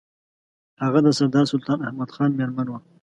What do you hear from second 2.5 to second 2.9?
وه.